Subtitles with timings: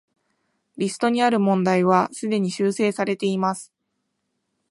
[0.77, 3.71] リストにある問題はすでに修正されています